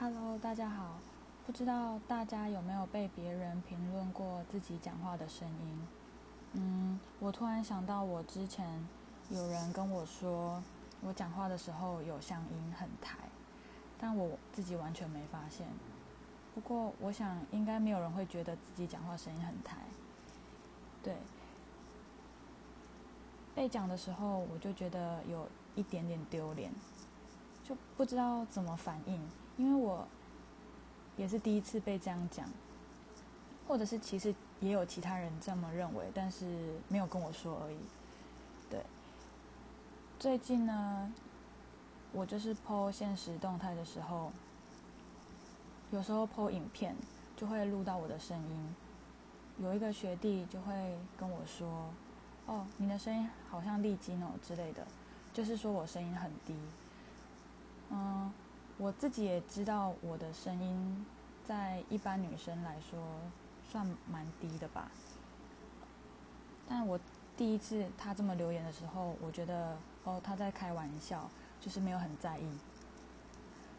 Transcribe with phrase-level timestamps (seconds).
[0.00, 1.00] Hello，大家好。
[1.44, 5.88] 不知道大家有没有被别人评论过自己讲话的声音？
[6.52, 8.86] 嗯，我突然想到，我之前
[9.28, 10.62] 有人跟我说，
[11.00, 13.18] 我讲话的时候有乡音很台，
[13.98, 15.66] 但我自己完全没发现。
[16.54, 19.78] 不过，我想应该没有人会觉得自己讲话声音很台。
[21.02, 21.16] 对，
[23.52, 26.70] 被讲的时候，我就觉得有一点点丢脸，
[27.68, 29.20] 就不知道怎么反应。
[29.56, 30.06] 因为我
[31.16, 32.48] 也是第一次被这样讲，
[33.66, 37.76] 或者是其实也有其他人这么认为，但是没有跟我说而已。
[38.70, 38.80] 对，
[40.18, 41.12] 最近呢，
[42.12, 44.30] 我就是 PO 现实动态的时候，
[45.90, 46.94] 有时候 PO 影片
[47.36, 48.74] 就会录到我的声音，
[49.58, 51.90] 有一个学弟就会跟我说
[52.46, 54.86] ：“哦，你的声音好像丽晶哦之类的，
[55.32, 56.54] 就是说我声音很低。”
[57.90, 58.32] 嗯。
[58.80, 61.04] 我自己也知道我的声音，
[61.44, 62.96] 在一般女生来说
[63.68, 64.88] 算蛮低的吧。
[66.68, 66.96] 但我
[67.36, 71.28] 第一次他这么留言的时候，我觉得哦他在开玩笑，
[71.60, 72.46] 就是没有很在意。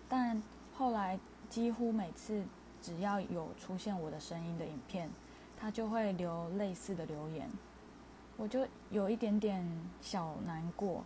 [0.10, 0.44] 但
[0.78, 1.18] 后来
[1.50, 2.44] 几乎每次
[2.82, 5.10] 只要有出现我的声音的影片，
[5.58, 7.50] 他就会留类似的留言，
[8.36, 9.66] 我就有一点点
[10.02, 11.06] 小难过，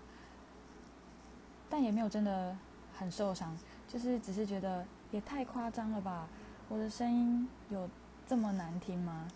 [1.70, 2.58] 但也没有真的
[2.97, 3.55] 很受伤。
[3.88, 6.27] 就是只是觉得也太夸张了吧，
[6.67, 7.88] 我的声音有
[8.25, 9.27] 这么难听吗？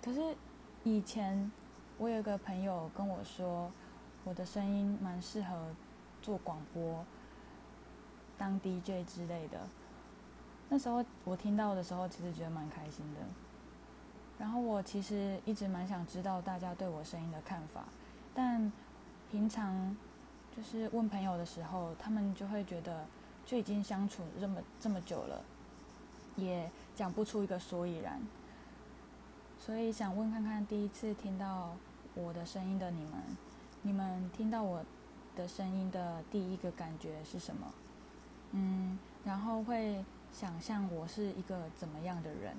[0.00, 0.34] 可是
[0.82, 1.52] 以前
[1.98, 3.70] 我有个朋友跟我说，
[4.24, 5.74] 我的声音蛮适合
[6.22, 7.04] 做广播、
[8.38, 9.60] 当 DJ 之类的。
[10.70, 13.20] 那时候我听到的时候，其实觉得蛮开心的。
[14.38, 17.84] 然后我其实一直蛮想知道大家对我声音的看法，
[18.34, 18.72] 但
[19.30, 19.94] 平常。
[20.56, 23.06] 就是问朋友的时候，他们就会觉得
[23.44, 25.42] 就已经相处这么这么久了，
[26.36, 28.20] 也讲不出一个所以然。
[29.58, 31.74] 所以想问看看，第一次听到
[32.14, 33.12] 我的声音的你们，
[33.82, 34.84] 你们听到我
[35.36, 37.72] 的声音的第一个感觉是什么？
[38.50, 42.56] 嗯，然后会想象我是一个怎么样的人，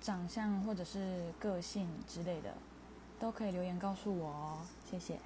[0.00, 2.54] 长相或者是个性之类的，
[3.18, 5.18] 都可以留言告诉我哦，谢谢。